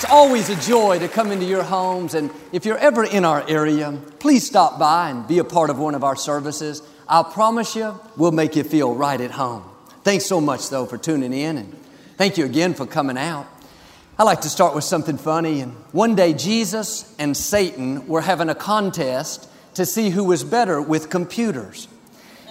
[0.00, 2.14] It's always a joy to come into your homes.
[2.14, 5.78] And if you're ever in our area, please stop by and be a part of
[5.78, 6.82] one of our services.
[7.06, 9.62] I promise you, we'll make you feel right at home.
[10.02, 11.58] Thanks so much, though, for tuning in.
[11.58, 11.76] And
[12.16, 13.46] thank you again for coming out.
[14.18, 15.60] I like to start with something funny.
[15.60, 20.80] And one day, Jesus and Satan were having a contest to see who was better
[20.80, 21.88] with computers.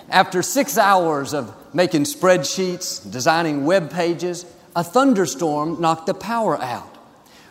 [0.08, 6.89] After six hours of making spreadsheets, designing web pages, a thunderstorm knocked the power out.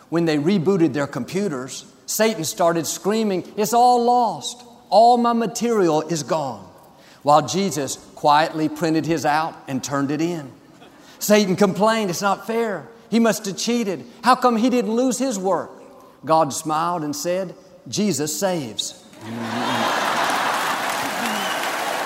[0.09, 4.63] When they rebooted their computers, Satan started screaming, It's all lost.
[4.89, 6.65] All my material is gone.
[7.21, 10.51] While Jesus quietly printed his out and turned it in.
[11.19, 12.87] Satan complained, It's not fair.
[13.09, 14.05] He must have cheated.
[14.23, 15.71] How come he didn't lose his work?
[16.25, 17.55] God smiled and said,
[17.87, 19.03] Jesus saves.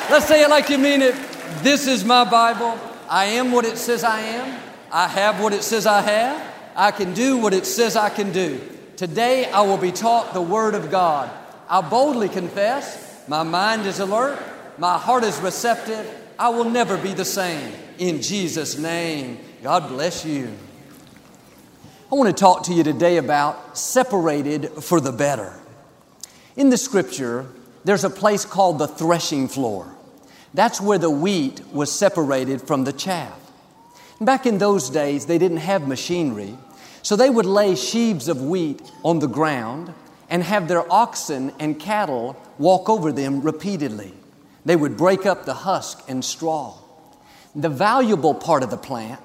[0.10, 1.16] Let's say it like you mean it.
[1.62, 2.78] This is my Bible.
[3.10, 4.60] I am what it says I am.
[4.92, 6.53] I have what it says I have.
[6.76, 8.60] I can do what it says I can do.
[8.98, 11.30] Today I will be taught the Word of God.
[11.70, 14.40] I boldly confess, my mind is alert,
[14.78, 16.20] my heart is receptive.
[16.38, 17.74] I will never be the same.
[18.00, 20.52] In Jesus' name, God bless you.
[22.12, 25.54] I want to talk to you today about separated for the better.
[26.56, 27.48] In the scripture,
[27.84, 29.94] there's a place called the threshing floor.
[30.54, 33.40] That's where the wheat was separated from the chaff.
[34.22, 36.58] Back in those days, they didn't have machinery,
[37.02, 39.94] so they would lay sheaves of wheat on the ground
[40.30, 44.14] and have their oxen and cattle walk over them repeatedly.
[44.66, 46.76] They would break up the husk and straw.
[47.56, 49.20] The valuable part of the plant,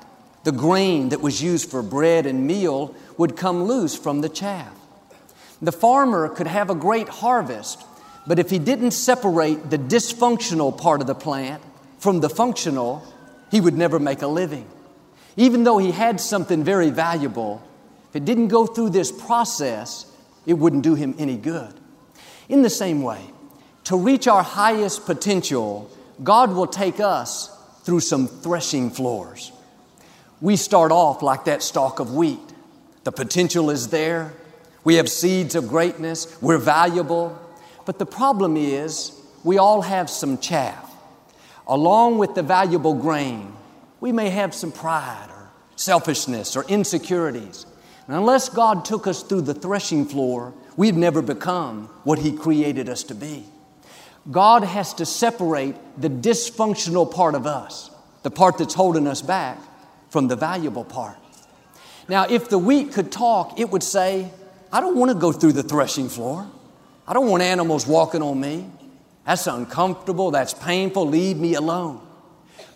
[0.44, 4.74] the grain that was used for bread and meal, would come loose from the chaff.
[5.62, 7.84] The farmer could have a great harvest,
[8.26, 11.62] but if he didn't separate the dysfunctional part of the plant
[11.98, 13.02] from the functional,
[13.50, 14.66] he would never make a living.
[15.38, 17.62] Even though he had something very valuable,
[18.10, 20.04] if it didn't go through this process,
[20.44, 21.72] it wouldn't do him any good.
[22.48, 23.20] In the same way,
[23.84, 25.88] to reach our highest potential,
[26.24, 29.52] God will take us through some threshing floors.
[30.40, 32.40] We start off like that stalk of wheat.
[33.04, 34.32] The potential is there.
[34.82, 36.36] We have seeds of greatness.
[36.42, 37.38] We're valuable.
[37.86, 39.12] But the problem is,
[39.44, 40.92] we all have some chaff.
[41.68, 43.52] Along with the valuable grain,
[44.00, 47.66] we may have some pride or selfishness or insecurities.
[48.06, 52.88] And unless God took us through the threshing floor, we'd never become what He created
[52.88, 53.44] us to be.
[54.30, 57.90] God has to separate the dysfunctional part of us,
[58.22, 59.58] the part that's holding us back,
[60.10, 61.16] from the valuable part.
[62.08, 64.30] Now, if the wheat could talk, it would say,
[64.72, 66.50] I don't want to go through the threshing floor.
[67.06, 68.70] I don't want animals walking on me.
[69.26, 70.30] That's uncomfortable.
[70.30, 71.06] That's painful.
[71.06, 72.06] Leave me alone.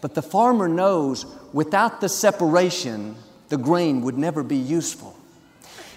[0.02, 1.24] But the farmer knows
[1.54, 3.16] without the separation,
[3.48, 5.16] the grain would never be useful.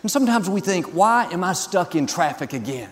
[0.01, 2.91] And sometimes we think, why am I stuck in traffic again?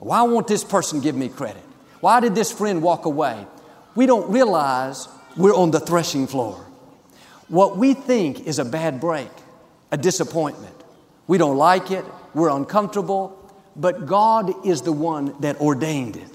[0.00, 1.62] Why won't this person give me credit?
[2.00, 3.46] Why did this friend walk away?
[3.94, 6.66] We don't realize we're on the threshing floor.
[7.48, 9.30] What we think is a bad break,
[9.92, 10.74] a disappointment.
[11.28, 13.36] We don't like it, we're uncomfortable,
[13.76, 16.28] but God is the one that ordained it.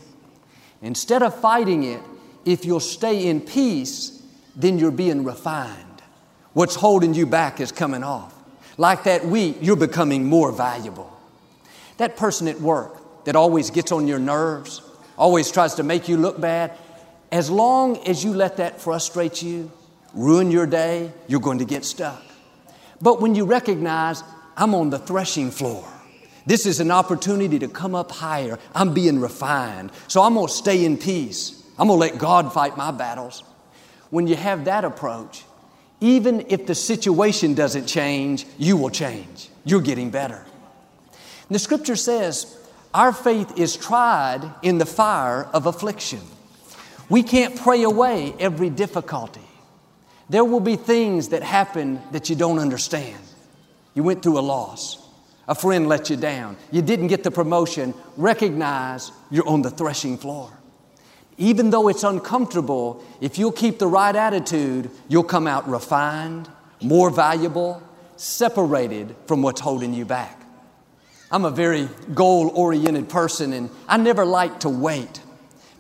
[0.82, 2.00] Instead of fighting it,
[2.46, 4.22] if you'll stay in peace,
[4.56, 6.02] then you're being refined.
[6.54, 8.34] What's holding you back is coming off.
[8.78, 11.12] Like that wheat, you're becoming more valuable.
[11.98, 14.82] That person at work that always gets on your nerves,
[15.18, 16.78] always tries to make you look bad,
[17.32, 19.72] as long as you let that frustrate you,
[20.14, 22.24] ruin your day, you're going to get stuck.
[23.02, 24.24] But when you recognize,
[24.56, 25.86] I'm on the threshing floor,
[26.46, 28.60] this is an opportunity to come up higher.
[28.74, 29.92] I'm being refined.
[30.08, 31.65] So I'm going to stay in peace.
[31.78, 33.44] I'm going to let God fight my battles.
[34.10, 35.44] When you have that approach,
[36.00, 39.50] even if the situation doesn't change, you will change.
[39.66, 40.46] You're getting better.
[41.48, 42.58] And the scripture says,
[42.94, 46.22] our faith is tried in the fire of affliction.
[47.10, 49.42] We can't pray away every difficulty.
[50.30, 53.20] There will be things that happen that you don't understand.
[53.94, 55.06] You went through a loss.
[55.48, 56.58] A friend let you down.
[56.72, 57.94] You didn't get the promotion.
[58.18, 60.52] Recognize you're on the threshing floor.
[61.38, 66.50] Even though it's uncomfortable, if you'll keep the right attitude, you'll come out refined,
[66.82, 67.84] more valuable,
[68.16, 70.42] separated from what's holding you back.
[71.32, 75.22] I'm a very goal oriented person and I never liked to wait.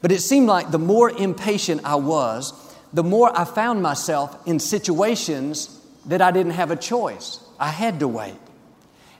[0.01, 2.53] But it seemed like the more impatient I was,
[2.91, 7.39] the more I found myself in situations that I didn't have a choice.
[7.59, 8.35] I had to wait.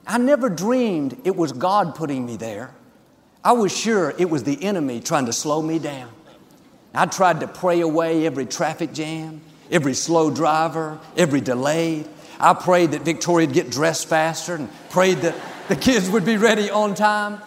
[0.06, 2.76] I never dreamed it was God putting me there.
[3.44, 6.12] I was sure it was the enemy trying to slow me down.
[6.96, 12.06] I tried to pray away every traffic jam, every slow driver, every delay.
[12.40, 15.36] I prayed that Victoria would get dressed faster and prayed that
[15.68, 17.42] the kids would be ready on time.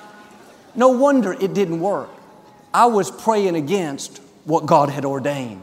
[0.74, 2.10] No wonder it didn't work.
[2.72, 5.62] I was praying against what God had ordained.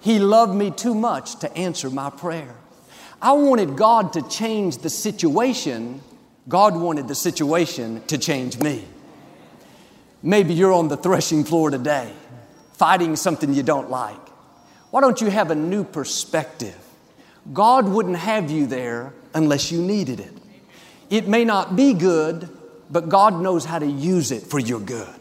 [0.00, 2.54] He loved me too much to answer my prayer.
[3.22, 6.02] I wanted God to change the situation.
[6.48, 8.84] God wanted the situation to change me.
[10.22, 12.12] Maybe you're on the threshing floor today,
[12.74, 14.16] fighting something you don't like.
[14.90, 16.78] Why don't you have a new perspective?
[17.52, 20.32] God wouldn't have you there unless you needed it.
[21.10, 22.48] It may not be good,
[22.90, 25.14] but God knows how to use it for your good.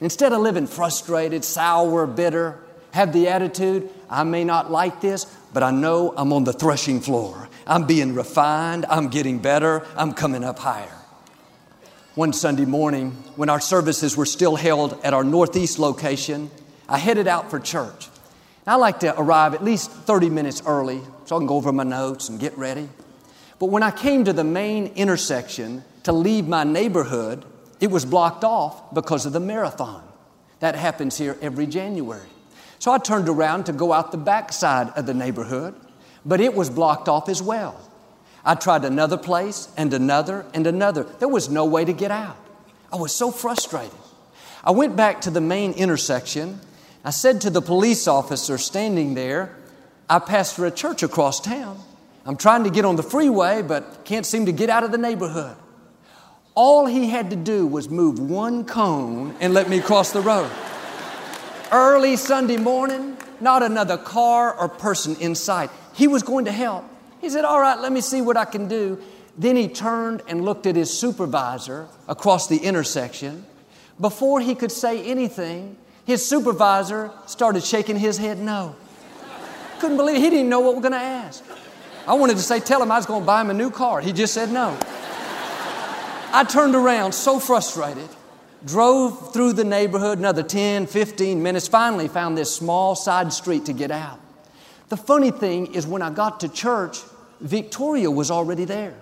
[0.00, 2.58] Instead of living frustrated, sour, bitter,
[2.92, 7.00] have the attitude, I may not like this, but I know I'm on the threshing
[7.00, 7.48] floor.
[7.66, 10.92] I'm being refined, I'm getting better, I'm coming up higher.
[12.14, 16.50] One Sunday morning, when our services were still held at our Northeast location,
[16.92, 18.10] I headed out for church.
[18.66, 21.84] I like to arrive at least 30 minutes early so I can go over my
[21.84, 22.86] notes and get ready.
[23.58, 27.46] But when I came to the main intersection to leave my neighborhood,
[27.80, 30.06] it was blocked off because of the marathon.
[30.60, 32.28] That happens here every January.
[32.78, 35.74] So I turned around to go out the backside of the neighborhood,
[36.26, 37.80] but it was blocked off as well.
[38.44, 41.04] I tried another place and another and another.
[41.04, 42.36] There was no way to get out.
[42.92, 43.96] I was so frustrated.
[44.62, 46.60] I went back to the main intersection.
[47.04, 49.56] I said to the police officer standing there,
[50.08, 51.80] I passed pastor a church across town.
[52.24, 54.98] I'm trying to get on the freeway, but can't seem to get out of the
[54.98, 55.56] neighborhood.
[56.54, 60.50] All he had to do was move one cone and let me cross the road.
[61.72, 65.70] Early Sunday morning, not another car or person in sight.
[65.94, 66.84] He was going to help.
[67.20, 69.00] He said, All right, let me see what I can do.
[69.38, 73.46] Then he turned and looked at his supervisor across the intersection.
[73.98, 78.74] Before he could say anything, his supervisor started shaking his head no.
[79.78, 80.20] Couldn't believe it.
[80.20, 81.44] He didn't know what we're going to ask.
[82.06, 84.00] I wanted to say, Tell him I was going to buy him a new car.
[84.00, 84.76] He just said no.
[86.34, 88.08] I turned around so frustrated,
[88.64, 93.72] drove through the neighborhood another 10, 15 minutes, finally found this small side street to
[93.72, 94.18] get out.
[94.88, 96.98] The funny thing is, when I got to church,
[97.40, 98.94] Victoria was already there.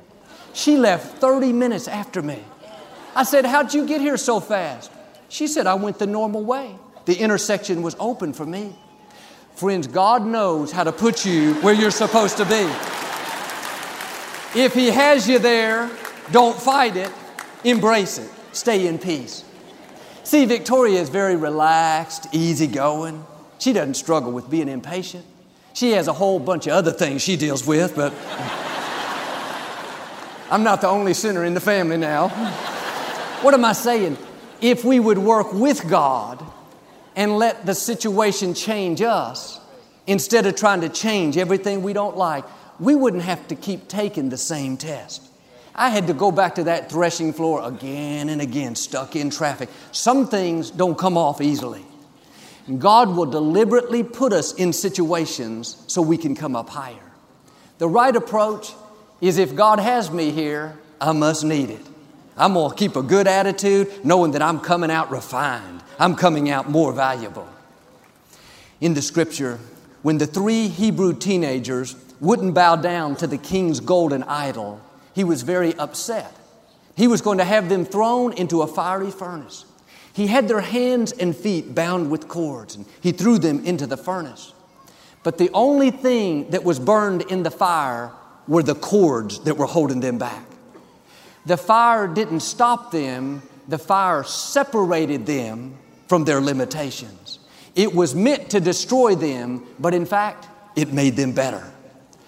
[0.53, 2.43] She left 30 minutes after me.
[3.15, 4.91] I said, How'd you get here so fast?
[5.29, 6.75] She said, I went the normal way.
[7.07, 8.75] The intersection was open for me.
[9.55, 12.69] Friends, God knows how to put you where you're supposed to be.
[14.59, 15.91] If He has you there,
[16.33, 17.11] don't fight it,
[17.65, 19.45] embrace it, stay in peace.
[20.25, 23.25] See, Victoria is very relaxed, easygoing.
[23.59, 25.25] She doesn't struggle with being impatient.
[25.73, 28.13] She has a whole bunch of other things she deals with, but
[30.51, 32.29] I'm not the only sinner in the family now.
[33.43, 34.19] What am I saying?
[34.61, 36.45] If we would work with God
[37.21, 39.61] and let the situation change us,
[40.07, 42.47] instead of trying to change everything we don't like,
[42.81, 45.23] we wouldn't have to keep taking the same test.
[45.75, 49.69] I had to go back to that threshing floor again and again, stuck in traffic.
[49.93, 51.85] Some things don't come off easily.
[52.79, 57.13] God will deliberately put us in situations so we can come up higher.
[57.77, 58.73] The right approach
[59.21, 61.90] is if God has me here, I must need it.
[62.41, 65.83] I'm going to keep a good attitude, knowing that I'm coming out refined.
[65.99, 67.47] I'm coming out more valuable.
[68.81, 69.59] In the scripture,
[70.01, 74.81] when the three Hebrew teenagers wouldn't bow down to the king's golden idol,
[75.15, 76.35] he was very upset.
[76.97, 79.67] He was going to have them thrown into a fiery furnace.
[80.15, 83.99] He had their hands and feet bound with cords, and he threw them into the
[83.99, 84.55] furnace.
[85.23, 88.13] But the only thing that was burned in the fire
[88.49, 90.50] were the cords that were holding them back.
[91.47, 97.39] The fire didn't stop them, the fire separated them from their limitations.
[97.75, 101.73] It was meant to destroy them, but in fact, it made them better.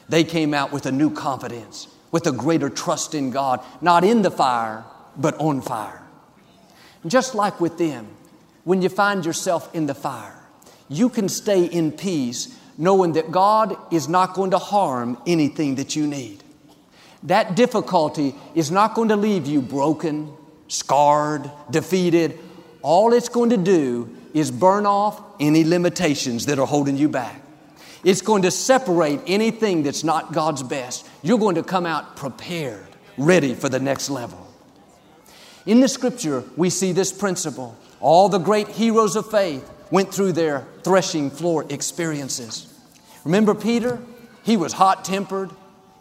[0.09, 4.23] They came out with a new confidence with a greater trust in God, not in
[4.23, 4.85] the fire,
[5.17, 6.03] but on fire.
[7.07, 8.07] Just like with them,
[8.65, 10.39] when you find yourself in the fire,
[10.89, 15.97] you can stay in peace knowing that God is not going to harm anything that
[15.97, 16.42] you need.
[17.25, 20.33] That difficulty is not going to leave you broken,
[20.69, 22.39] scarred, defeated.
[22.83, 27.41] All it's going to do is burn off any limitations that are holding you back.
[28.05, 31.07] It's going to separate anything that's not God's best.
[31.23, 32.87] You're going to come out prepared,
[33.17, 34.49] ready for the next level.
[35.67, 37.77] In the scripture, we see this principle.
[38.01, 42.67] All the great heroes of faith went through their threshing floor experiences.
[43.25, 44.01] Remember Peter?
[44.43, 45.51] He was hot tempered,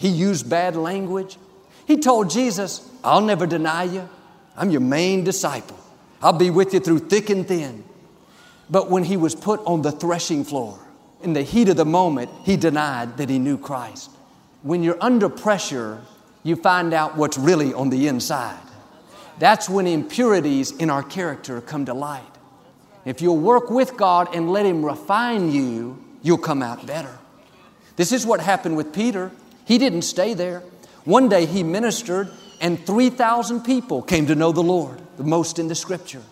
[0.02, 1.38] he used bad language.
[1.86, 4.10] He told Jesus, I'll never deny you.
[4.58, 5.78] I'm your main disciple.
[6.24, 7.84] I'll be with you through thick and thin.
[8.68, 10.80] But when he was put on the threshing floor,
[11.22, 14.10] in the heat of the moment, he denied that he knew Christ.
[14.64, 16.02] When you're under pressure,
[16.42, 18.58] you find out what's really on the inside.
[19.38, 22.24] That's when impurities in our character come to light.
[23.06, 27.20] If you'll work with God and let Him refine you, you'll come out better.
[27.98, 29.32] This is what happened with Peter.
[29.72, 30.64] He didn't stay there.
[31.06, 35.70] One day he ministered, and 3,000 people came to know the Lord, the most in
[35.70, 36.24] the scripture.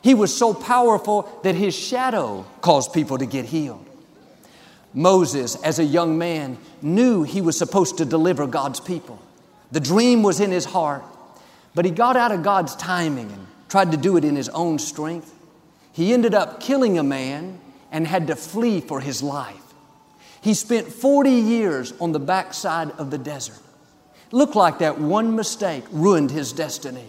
[0.00, 3.84] He was so powerful that his shadow caused people to get healed.
[4.94, 9.20] Moses, as a young man, knew he was supposed to deliver God's people.
[9.72, 11.04] The dream was in his heart,
[11.74, 14.78] but he got out of God's timing and tried to do it in his own
[14.78, 15.34] strength.
[15.92, 17.60] He ended up killing a man
[17.92, 19.69] and had to flee for his life.
[20.42, 23.58] He spent 40 years on the backside of the desert.
[24.32, 27.08] Looked like that one mistake ruined his destiny.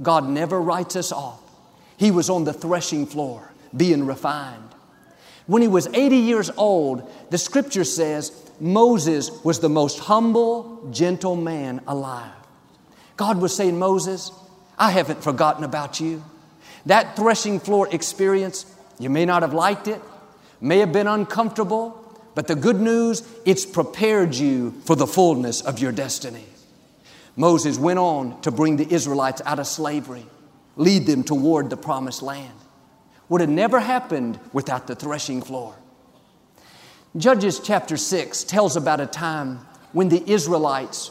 [0.00, 1.40] God never writes us off.
[1.96, 4.62] He was on the threshing floor being refined.
[5.46, 11.36] When he was 80 years old, the scripture says Moses was the most humble, gentle
[11.36, 12.32] man alive.
[13.16, 14.30] God was saying, Moses,
[14.78, 16.24] I haven't forgotten about you.
[16.86, 18.66] That threshing floor experience,
[18.98, 20.00] you may not have liked it,
[20.60, 22.01] may have been uncomfortable,
[22.34, 26.44] but the good news, it's prepared you for the fullness of your destiny.
[27.36, 30.26] Moses went on to bring the Israelites out of slavery,
[30.76, 32.54] lead them toward the promised land.
[33.28, 35.74] Would have never happened without the threshing floor.
[37.16, 39.58] Judges chapter 6 tells about a time
[39.92, 41.10] when the Israelites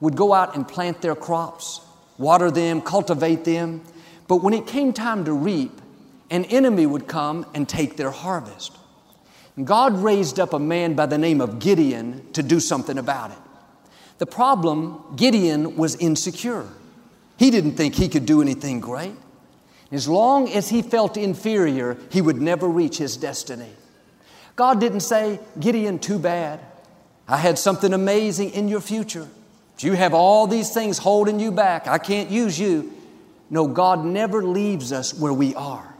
[0.00, 1.80] would go out and plant their crops,
[2.18, 3.82] water them, cultivate them,
[4.28, 5.80] but when it came time to reap,
[6.30, 8.76] an enemy would come and take their harvest.
[9.62, 13.38] God raised up a man by the name of Gideon to do something about it.
[14.18, 16.66] The problem, Gideon was insecure.
[17.36, 19.14] He didn't think he could do anything great.
[19.92, 23.70] As long as he felt inferior, he would never reach his destiny.
[24.56, 26.60] God didn't say, Gideon, too bad.
[27.28, 29.28] I had something amazing in your future.
[29.78, 31.86] You have all these things holding you back.
[31.86, 32.92] I can't use you.
[33.50, 35.94] No, God never leaves us where we are.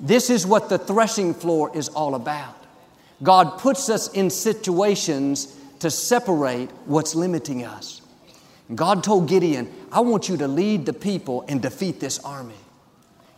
[0.00, 2.61] This is what the threshing floor is all about.
[3.22, 8.00] God puts us in situations to separate what's limiting us.
[8.74, 12.54] God told Gideon, I want you to lead the people and defeat this army.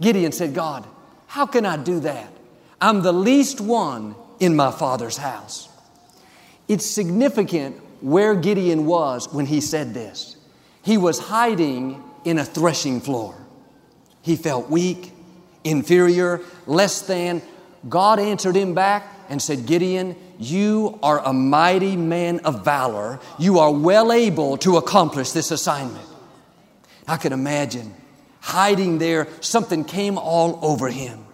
[0.01, 0.87] Gideon said, God,
[1.27, 2.31] how can I do that?
[2.81, 5.69] I'm the least one in my father's house.
[6.69, 10.37] It's significant where Gideon was when he said this.
[10.83, 13.35] He was hiding in a threshing floor.
[14.23, 15.13] He felt weak,
[15.65, 17.43] inferior, less than.
[17.89, 23.21] God answered him back and said, Gideon, you are a mighty man of valor.
[23.39, 26.07] You are well able to accomplish this assignment.
[27.07, 27.95] I can imagine
[28.45, 31.25] hiding there, something came all over him.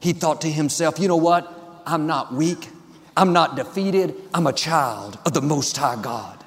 [0.00, 1.82] He thought to himself, you know what?
[1.84, 2.70] I'm not weak.
[3.18, 4.14] I'm not defeated.
[4.32, 6.42] I'm a child of the Most High God.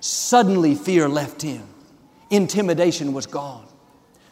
[0.00, 1.66] Suddenly, fear left him.
[2.28, 3.66] Intimidation was gone.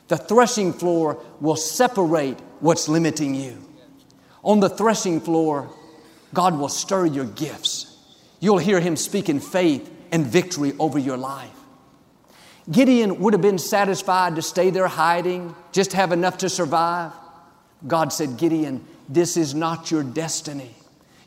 [0.08, 3.56] The threshing floor will separate what's limiting you.
[4.42, 5.70] On the threshing floor,
[6.34, 7.96] God will stir your gifts.
[8.40, 11.50] You'll hear Him speak in faith and victory over your life.
[12.70, 17.12] Gideon would have been satisfied to stay there hiding, just have enough to survive.
[17.86, 20.74] God said, Gideon, this is not your destiny.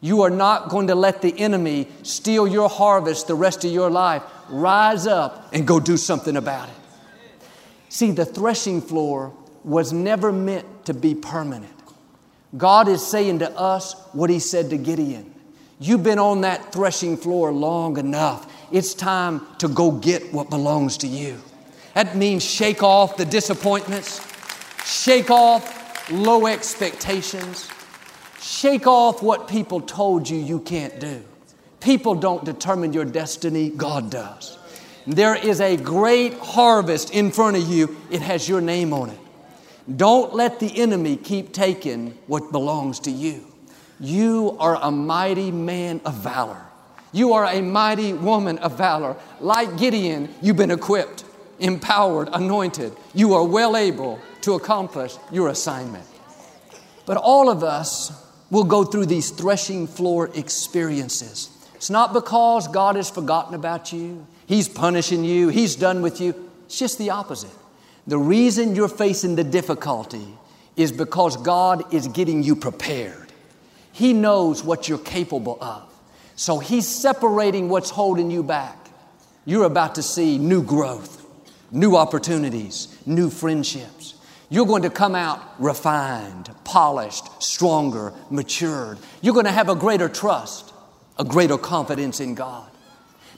[0.02, 3.90] You are not going to let the enemy steal your harvest the rest of your
[3.90, 4.24] life.
[4.50, 6.76] Rise up and go do something about it.
[7.90, 9.34] See, the threshing floor
[9.64, 11.77] was never meant to be permanent.
[12.56, 15.34] God is saying to us what He said to Gideon.
[15.80, 18.52] You've been on that threshing floor long enough.
[18.72, 21.42] It's time to go get what belongs to you.
[21.94, 24.22] That means shake off the disappointments,
[24.86, 27.70] shake off low expectations,
[28.40, 31.24] shake off what people told you you can't do.
[31.80, 34.58] People don't determine your destiny, God does.
[35.06, 39.20] There is a great harvest in front of you, it has your name on it.
[39.96, 43.46] Don't let the enemy keep taking what belongs to you.
[44.00, 46.62] You are a mighty man of valor.
[47.14, 49.16] You are a mighty woman of valor.
[49.40, 51.24] Like Gideon, you've been equipped,
[51.60, 52.94] empowered, anointed.
[53.14, 56.06] You are well able to accomplish your assignment.
[57.06, 58.12] But all of us
[58.52, 61.50] will go through these threshing floor experiences.
[61.76, 66.50] It's not because God has forgotten about you, He's punishing you, He's done with you.
[66.66, 67.52] It's just the opposite.
[68.08, 70.26] The reason you're facing the difficulty
[70.78, 73.34] is because God is getting you prepared.
[73.92, 75.84] He knows what you're capable of.
[76.38, 78.78] So He's separating what's holding you back.
[79.44, 81.26] You're about to see new growth,
[81.72, 84.14] new opportunities, new friendships.
[84.50, 89.00] You're going to come out refined, polished, stronger, matured.
[89.22, 90.74] You're going to have a greater trust,
[91.20, 92.70] a greater confidence in God.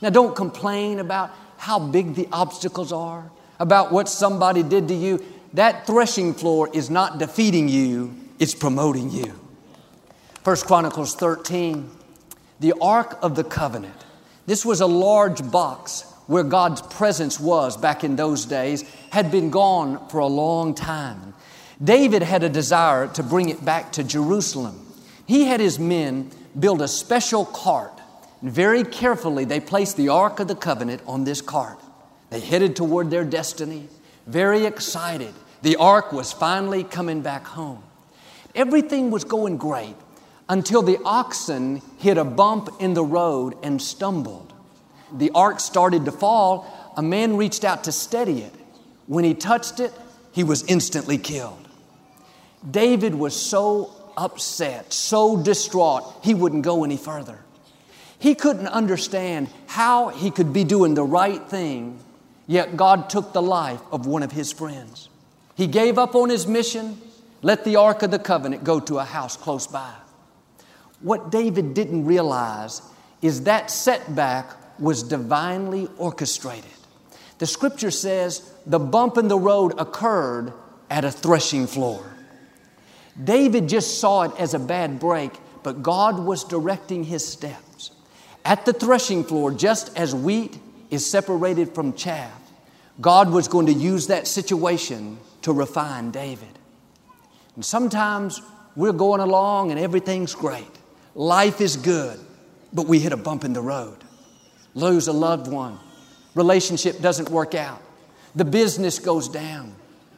[0.02, 5.24] Now, don't complain about how big the obstacles are, about what somebody did to you.
[5.54, 9.40] That threshing floor is not defeating you, it's promoting you.
[10.44, 11.90] First Chronicles 13,
[12.60, 14.06] the Ark of the Covenant.
[14.46, 19.50] This was a large box where God's presence was back in those days, had been
[19.50, 21.34] gone for a long time.
[21.84, 24.86] David had a desire to bring it back to Jerusalem.
[25.26, 27.94] He had his men build a special cart.
[28.42, 31.80] And very carefully, they placed the Ark of the Covenant on this cart.
[32.30, 33.88] They headed toward their destiny,
[34.28, 35.34] very excited.
[35.62, 37.84] The Ark was finally coming back home.
[38.56, 39.96] Everything was going great
[40.48, 44.50] until the oxen hit a bump in the road and stumbled
[45.12, 48.54] the ark started to fall, a man reached out to steady it.
[49.08, 49.92] When he touched it,
[50.32, 51.68] he was instantly killed.
[52.70, 57.40] David was so upset, so distraught, he wouldn't go any further.
[58.20, 62.00] He couldn't understand how he could be doing the right thing,
[62.50, 65.08] yet God took the life of one of his friends.
[65.56, 67.00] He gave up on his mission,
[67.44, 69.94] let the Ark of the Covenant go to a house close by.
[71.02, 72.82] What David didn't realize
[73.22, 74.48] is that setback
[74.80, 76.72] was divinely orchestrated.
[77.38, 80.52] The scripture says the bump in the road occurred
[80.90, 82.04] at a threshing floor.
[83.24, 87.92] David just saw it as a bad break, but God was directing his steps.
[88.44, 90.58] At the threshing floor, just as wheat
[90.90, 92.39] is separated from chaff,
[93.02, 96.60] God was going to use that situation to refine David.
[97.56, 98.42] And sometimes
[98.76, 100.68] we're going along and everything's great.
[101.16, 102.20] Life is good,
[102.74, 104.04] but we hit a bump in the road
[104.76, 105.80] lose a loved one,
[106.36, 107.82] relationship doesn't work out,
[108.36, 109.76] the business goes down.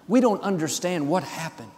[0.08, 1.72] We don't understand what happened.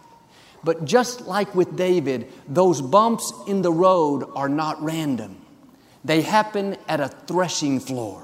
[0.64, 5.36] But just like with David, those bumps in the road are not random.
[6.04, 8.23] They happen at a threshing floor.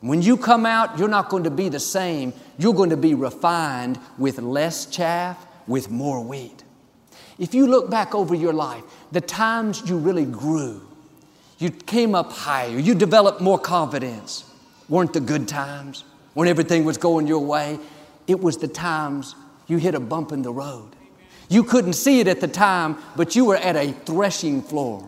[0.00, 2.32] When you come out, you're not going to be the same.
[2.58, 6.64] You're going to be refined with less chaff, with more wheat.
[7.38, 8.82] If you look back over your life,
[9.12, 10.82] the times you really grew,
[11.58, 12.78] you came up higher.
[12.78, 14.44] You developed more confidence.
[14.88, 16.04] Weren't the good times?
[16.32, 17.78] When everything was going your way?
[18.26, 19.34] It was the times
[19.66, 20.96] you hit a bump in the road.
[21.50, 25.06] You couldn't see it at the time, but you were at a threshing floor.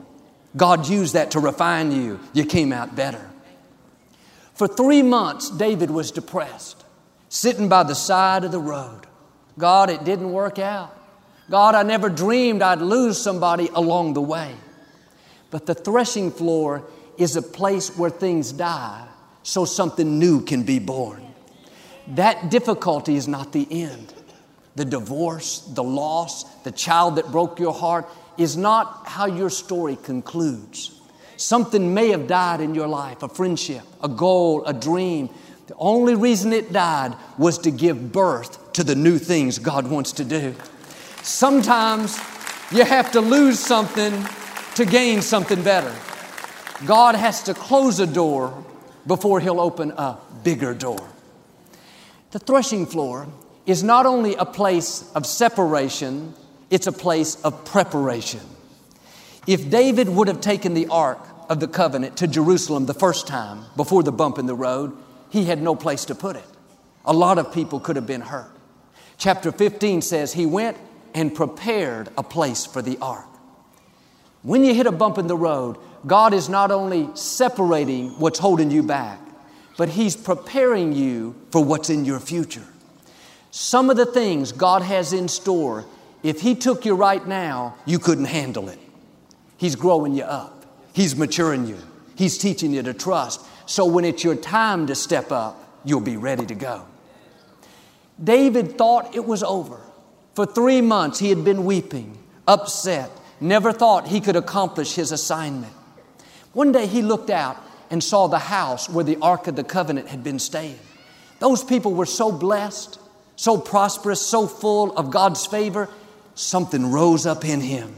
[0.57, 2.21] God used that to refine you.
[2.35, 3.32] You came out better.
[4.63, 6.85] For three months, David was depressed,
[7.29, 9.09] sitting by the side of the road.
[9.59, 10.97] God, it didn't work out.
[11.51, 14.55] God, I never dreamed I'd lose somebody along the way.
[15.51, 16.85] But the threshing floor
[17.19, 19.09] is a place where things die
[19.43, 21.27] so something new can be born.
[22.07, 24.15] That difficulty is not the end.
[24.77, 29.97] The divorce, the loss, the child that broke your heart is not how your story
[29.97, 31.02] concludes.
[31.43, 35.29] Something may have died in your life a friendship, a goal, a dream.
[35.67, 40.13] The only reason it died was to give birth to the new things God wants
[40.13, 40.55] to do.
[41.23, 42.17] Sometimes
[42.71, 44.25] you have to lose something
[44.77, 45.93] to gain something better.
[46.87, 48.65] God has to close a door
[49.09, 51.05] before He'll open a bigger door.
[52.31, 53.27] The threshing floor
[53.67, 56.35] is not only a place of separation,
[56.71, 58.41] it's a place of preparation.
[59.45, 63.65] If David would have taken the Ark of the Covenant to Jerusalem the first time
[63.77, 64.97] before the bump in the road,
[65.31, 66.47] he had no place to put it.
[67.05, 68.51] A lot of people could have been hurt.
[69.19, 70.77] Chapter 15 says he went
[71.15, 73.27] and prepared a place for the ark.
[74.43, 78.71] When you hit a bump in the road, God is not only separating what's holding
[78.71, 79.21] you back,
[79.77, 82.67] but He's preparing you for what's in your future.
[83.51, 85.85] Some of the things God has in store,
[86.23, 88.79] if He took you right now, you couldn't handle it.
[89.57, 90.52] He's growing you up,
[90.93, 91.79] He's maturing you,
[92.17, 93.41] He's teaching you to trust.
[93.67, 96.85] So when it's your time to step up, you'll be ready to go.
[98.23, 99.81] David thought it was over.
[100.35, 105.73] For three months, he had been weeping, upset, never thought he could accomplish his assignment.
[106.53, 107.57] One day he looked out
[107.91, 110.79] and saw the house where the Ark of the Covenant had been staying.
[111.41, 112.99] Those people were so blessed,
[113.37, 115.89] so prosperous, so full of God's favor.
[116.35, 117.95] Something rose up in him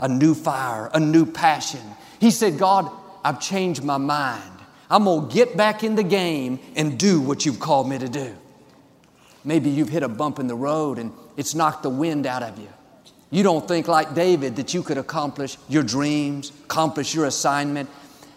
[0.00, 1.80] a new fire, a new passion.
[2.20, 2.90] He said, God,
[3.24, 4.52] I've changed my mind.
[4.90, 8.08] I'm going to get back in the game and do what you've called me to
[8.08, 8.34] do.
[9.44, 12.58] Maybe you've hit a bump in the road and it's knocked the wind out of
[12.58, 12.68] you.
[13.30, 17.90] You don't think, like David, that you could accomplish your dreams, accomplish your assignment.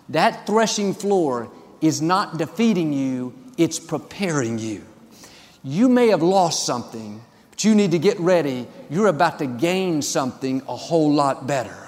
[0.10, 4.86] That threshing floor is not defeating you, it's preparing you.
[5.64, 8.68] You may have lost something, but you need to get ready.
[8.90, 11.81] You're about to gain something a whole lot better.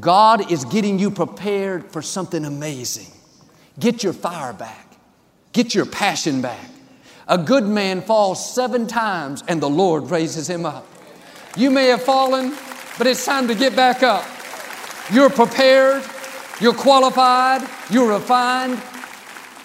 [0.00, 3.10] God is getting you prepared for something amazing.
[3.78, 4.96] Get your fire back,
[5.52, 6.68] get your passion back.
[7.26, 10.86] A good man falls seven times and the Lord raises him up.
[11.56, 12.56] You may have fallen,
[12.96, 14.24] but it's time to get back up.
[15.12, 16.02] You're prepared,
[16.60, 18.78] you're qualified, you're refined.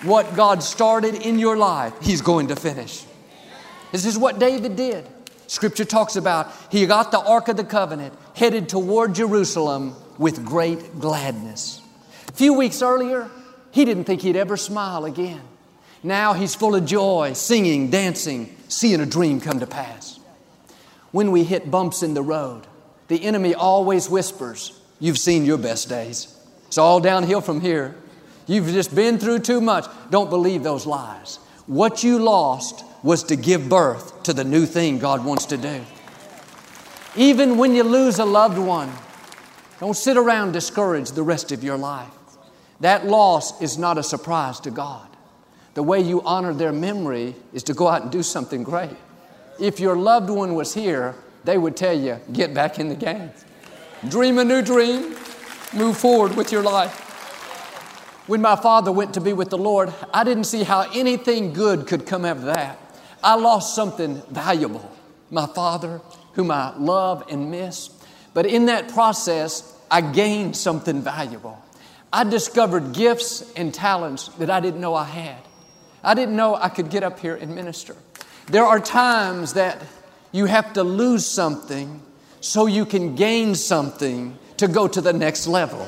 [0.03, 3.05] What God started in your life, He's going to finish.
[3.93, 5.07] This is what David did.
[5.47, 10.99] Scripture talks about he got the Ark of the Covenant, headed toward Jerusalem with great
[10.99, 11.81] gladness.
[12.29, 13.29] A few weeks earlier,
[13.71, 15.41] he didn't think he'd ever smile again.
[16.01, 20.19] Now he's full of joy, singing, dancing, seeing a dream come to pass.
[21.11, 22.63] When we hit bumps in the road,
[23.09, 26.33] the enemy always whispers, You've seen your best days.
[26.67, 27.93] It's all downhill from here.
[28.47, 29.85] You've just been through too much.
[30.09, 31.39] Don't believe those lies.
[31.67, 35.83] What you lost was to give birth to the new thing God wants to do.
[37.17, 38.89] Even when you lose a loved one,
[39.83, 42.09] don't sit around discouraged the rest of your life.
[42.79, 45.05] That loss is not a surprise to God.
[45.73, 48.95] The way you honor their memory is to go out and do something great.
[49.59, 53.31] If your loved one was here, they would tell you, get back in the game.
[54.07, 55.17] Dream a new dream,
[55.73, 56.95] move forward with your life.
[58.27, 61.87] When my father went to be with the Lord, I didn't see how anything good
[61.87, 62.79] could come out of that.
[63.21, 64.89] I lost something valuable.
[65.29, 65.99] My father,
[66.35, 67.89] whom I love and miss.
[68.33, 71.61] But in that process, I gained something valuable.
[72.11, 75.37] I discovered gifts and talents that I didn't know I had.
[76.03, 77.95] I didn't know I could get up here and minister.
[78.47, 79.79] There are times that
[80.31, 82.01] you have to lose something
[82.41, 85.87] so you can gain something to go to the next level.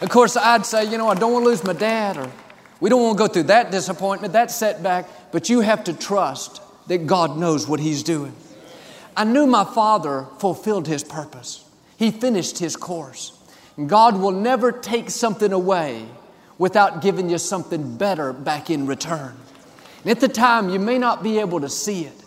[0.00, 2.28] Of course, I'd say, you know, I don't want to lose my dad, or
[2.80, 6.60] we don't want to go through that disappointment, that setback, but you have to trust
[6.88, 8.34] that God knows what He's doing.
[9.16, 11.64] I knew my father fulfilled his purpose,
[11.96, 13.34] he finished his course.
[13.84, 16.06] God will never take something away
[16.56, 19.36] without giving you something better back in return.
[20.02, 22.24] And at the time, you may not be able to see it,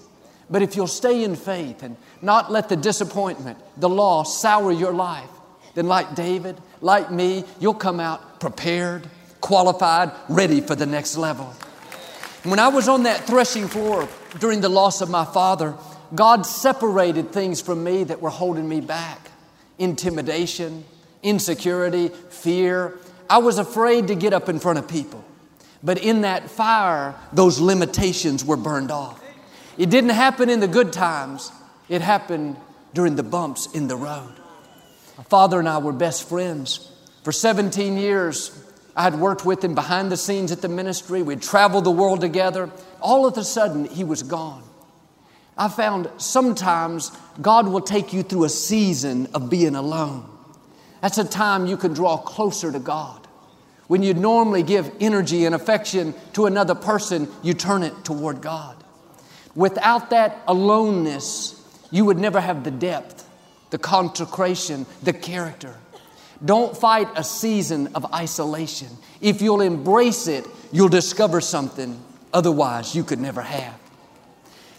[0.50, 4.94] but if you'll stay in faith and not let the disappointment, the loss sour your
[4.94, 5.30] life,
[5.74, 9.08] then like David, like me, you'll come out prepared,
[9.42, 11.46] qualified, ready for the next level.
[12.44, 14.08] When I was on that threshing floor
[14.40, 15.76] during the loss of my father,
[16.14, 19.30] God separated things from me that were holding me back
[19.78, 20.84] intimidation,
[21.24, 22.98] insecurity, fear.
[23.30, 25.24] I was afraid to get up in front of people.
[25.82, 29.24] But in that fire, those limitations were burned off.
[29.78, 31.52] It didn't happen in the good times,
[31.88, 32.58] it happened
[32.94, 34.34] during the bumps in the road.
[35.18, 36.92] My father and I were best friends.
[37.24, 38.52] For 17 years,
[38.96, 41.22] I had worked with him behind the scenes at the ministry.
[41.22, 42.70] We'd traveled the world together.
[43.02, 44.64] All of a sudden, he was gone.
[45.58, 50.30] I found sometimes God will take you through a season of being alone.
[51.02, 53.28] That's a time you can draw closer to God.
[53.88, 58.76] When you normally give energy and affection to another person, you turn it toward God.
[59.56, 61.56] Without that aloneness,
[61.92, 63.28] you would never have the depth,
[63.72, 65.76] the consecration, the character.
[66.44, 68.88] Don't fight a season of isolation.
[69.22, 72.00] If you'll embrace it, you'll discover something
[72.34, 73.78] otherwise you could never have.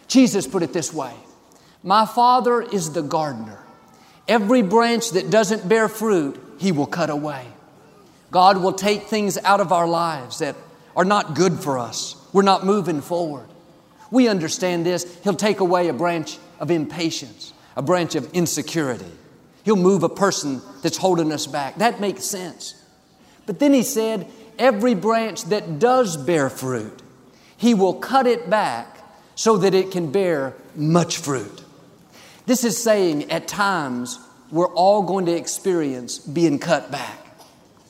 [0.09, 1.13] Jesus put it this way
[1.83, 3.60] My Father is the gardener.
[4.31, 7.45] Every branch that doesn't bear fruit, He will cut away.
[8.31, 10.55] God will take things out of our lives that
[10.95, 12.15] are not good for us.
[12.33, 13.49] We're not moving forward.
[14.13, 15.19] We understand this.
[15.25, 19.11] He'll take away a branch of impatience, a branch of insecurity.
[19.65, 21.79] He'll move a person that's holding us back.
[21.79, 22.81] That makes sense.
[23.47, 24.29] But then he said,
[24.61, 27.03] every branch that does bear fruit,
[27.57, 28.99] he will cut it back
[29.35, 31.60] so that it can bear much fruit.
[32.47, 34.19] This is saying at times
[34.51, 37.19] we're all going to experience being cut back.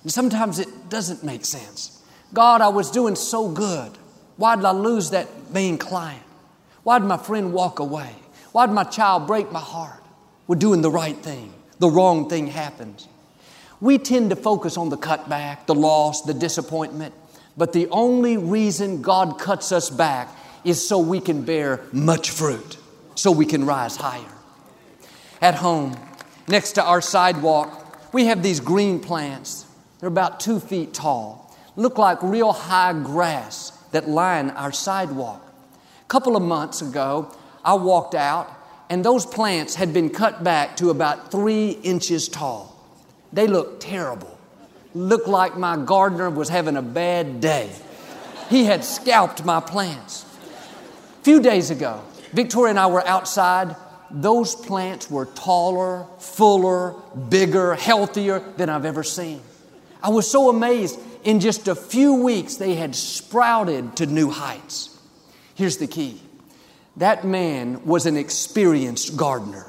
[0.02, 2.02] And sometimes it doesn't make sense.
[2.32, 3.92] God, I was doing so good.
[4.36, 6.22] Why did I lose that main client?
[6.82, 8.14] Why did my friend walk away?
[8.52, 10.02] Why did my child break my heart?
[10.46, 11.52] We're doing the right thing.
[11.78, 13.08] The wrong thing happens.
[13.80, 17.14] We tend to focus on the cutback, the loss, the disappointment,
[17.56, 20.28] but the only reason God cuts us back
[20.64, 22.76] is so we can bear much fruit,
[23.14, 24.39] so we can rise higher.
[25.40, 25.96] At home,
[26.48, 29.66] next to our sidewalk, we have these green plants
[30.00, 35.46] they're about two feet tall, look like real high grass that line our sidewalk.
[36.02, 38.50] A couple of months ago, I walked out,
[38.88, 42.74] and those plants had been cut back to about three inches tall.
[43.32, 44.38] They looked terrible.
[44.94, 47.70] Looked like my gardener was having a bad day.
[48.48, 50.24] He had scalped my plants.
[51.20, 53.76] A few days ago, Victoria and I were outside.
[54.10, 56.94] Those plants were taller, fuller,
[57.28, 59.40] bigger, healthier than I've ever seen.
[60.02, 60.98] I was so amazed.
[61.22, 64.98] In just a few weeks, they had sprouted to new heights.
[65.54, 66.20] Here's the key
[66.96, 69.66] that man was an experienced gardener.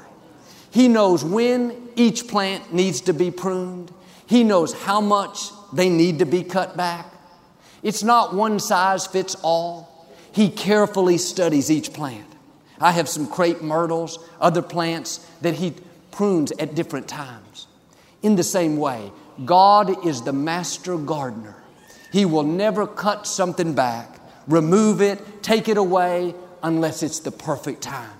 [0.70, 3.92] He knows when each plant needs to be pruned,
[4.26, 7.06] he knows how much they need to be cut back.
[7.82, 10.08] It's not one size fits all.
[10.32, 12.31] He carefully studies each plant.
[12.82, 15.74] I have some crepe myrtles, other plants that he
[16.10, 17.68] prunes at different times.
[18.22, 19.12] In the same way,
[19.44, 21.56] God is the master gardener.
[22.10, 24.18] He will never cut something back,
[24.48, 28.10] remove it, take it away unless it's the perfect time.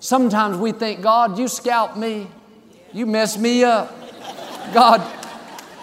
[0.00, 2.28] Sometimes we think, God, you scalped me.
[2.92, 3.94] You messed me up.
[4.72, 5.00] God,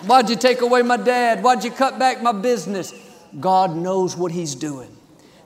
[0.08, 1.44] why'd you take away my dad?
[1.44, 2.92] Why'd you cut back my business?
[3.40, 4.97] God knows what He's doing.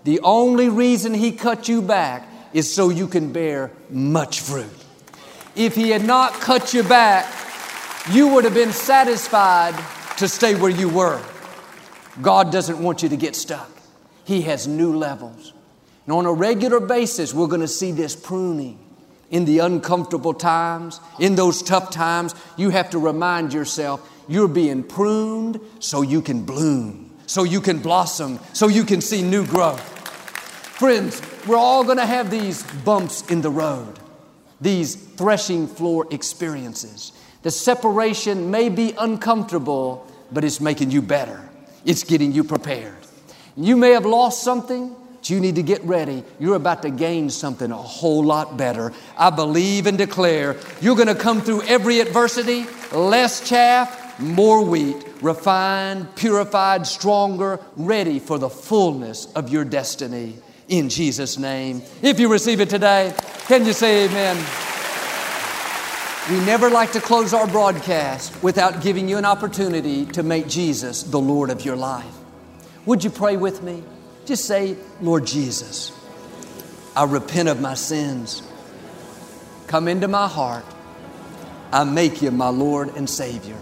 [0.04, 4.70] The only reason He cut you back is so you can bear much fruit.
[5.56, 7.32] If He had not cut you back,
[8.12, 9.76] you would have been satisfied
[10.18, 11.22] to stay where you were.
[12.22, 13.70] God doesn't want you to get stuck.
[14.24, 15.54] He has new levels.
[16.06, 18.80] And on a regular basis, we're going to see this pruning.
[19.30, 24.84] In the uncomfortable times, in those tough times, you have to remind yourself you're being
[24.84, 29.91] pruned so you can bloom, so you can blossom, so you can see new growth.
[30.82, 34.00] Friends, we're all going to have these bumps in the road,
[34.60, 37.12] these threshing floor experiences.
[37.44, 41.48] The separation may be uncomfortable, but it's making you better.
[41.86, 42.98] It's getting you prepared.
[43.56, 46.24] You may have lost something, but you need to get ready.
[46.40, 48.92] You're about to gain something a whole lot better.
[49.16, 54.98] I believe and declare you're going to come through every adversity, less chaff, more wheat,
[55.22, 60.38] refined, purified, stronger, ready for the fullness of your destiny
[60.72, 61.84] in Jesus' name.
[62.02, 64.38] If you receive it today, can you say amen?
[66.30, 71.04] We never like to close our broadcast without giving you an opportunity to make Jesus
[71.04, 72.06] the Lord of your life.
[72.86, 73.84] Would you pray with me?
[74.26, 75.92] Just say, Lord Jesus,
[76.96, 78.42] I repent of my sins.
[79.68, 80.66] Come into my heart.
[81.74, 83.58] I make you my Lord and Savior.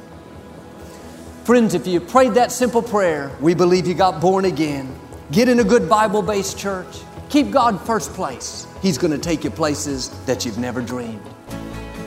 [1.43, 4.95] Friends, if you prayed that simple prayer, we believe you got born again.
[5.31, 7.01] Get in a good Bible based church.
[7.29, 8.65] Keep God first place.
[8.81, 11.21] He's going to take you places that you've never dreamed.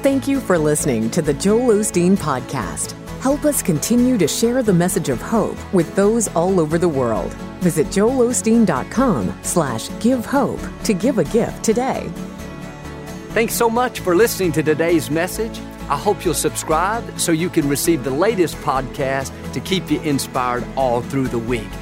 [0.02, 2.98] Thank you for listening to the Joel Osteen Podcast.
[3.20, 7.32] Help us continue to share the message of hope with those all over the world.
[7.60, 12.10] Visit joelosteen.com slash give hope to give a gift today.
[13.28, 15.60] Thanks so much for listening to today's message.
[15.88, 20.64] I hope you'll subscribe so you can receive the latest podcast to keep you inspired
[20.76, 21.68] all through the week.